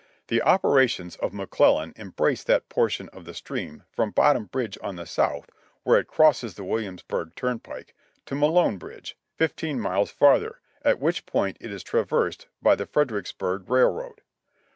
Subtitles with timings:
[0.29, 5.05] The operations of McClellan embrace that portion of the stream from Bottom Bridge on the
[5.05, 5.51] south,
[5.83, 7.93] where it crosses the Williams burg turnpike,
[8.25, 13.69] to Malon Bridge, fifteen miles farther, at which point it is traversed by the Fredericksburg
[13.69, 14.21] Railroad.